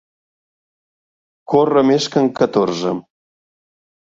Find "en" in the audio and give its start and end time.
2.25-2.31